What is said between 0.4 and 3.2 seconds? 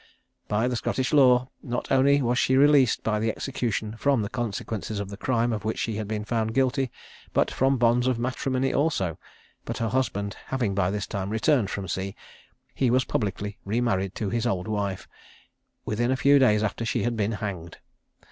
By the Scottish law, not only was she released by